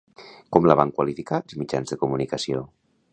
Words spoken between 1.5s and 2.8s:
mitjans de comunicació?